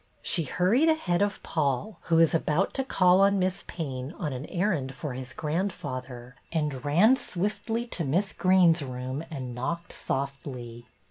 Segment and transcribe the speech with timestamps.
[0.23, 4.47] She hurried ahead of Paul, who was about to call on Miss Payne on an
[4.47, 10.87] errand for his grandfather, and ran swiftly to Miss Greene's room and knocked .softly.